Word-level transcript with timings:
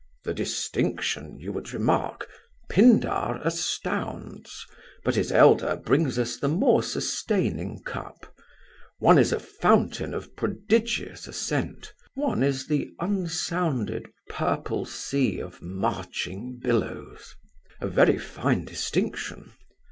"The 0.23 0.33
distinction, 0.33 1.37
you 1.39 1.51
would 1.53 1.73
remark. 1.73 2.27
Pindar 2.71 3.39
astounds. 3.43 4.65
But 5.03 5.13
his 5.13 5.31
elder 5.31 5.75
brings 5.75 6.17
us 6.17 6.37
the 6.37 6.47
more 6.47 6.81
sustaining 6.81 7.83
cup. 7.83 8.25
One 8.97 9.19
is 9.19 9.31
a 9.31 9.39
fountain 9.39 10.15
of 10.15 10.35
prodigious 10.35 11.27
ascent. 11.27 11.93
One 12.15 12.41
is 12.41 12.65
the 12.65 12.89
unsounded 12.99 14.07
purple 14.27 14.85
sea 14.85 15.39
of 15.39 15.61
marching 15.61 16.57
billows." 16.59 17.35
"A 17.79 17.87
very 17.87 18.17
fine 18.17 18.65
distinction." 18.65 19.51